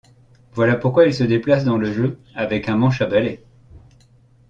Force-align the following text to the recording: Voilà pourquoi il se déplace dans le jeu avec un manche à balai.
Voilà 0.55 0.77
pourquoi 0.77 1.05
il 1.05 1.13
se 1.13 1.23
déplace 1.23 1.63
dans 1.63 1.77
le 1.77 1.93
jeu 1.93 2.17
avec 2.33 2.69
un 2.69 2.75
manche 2.75 3.03
à 3.03 3.05
balai. 3.05 3.43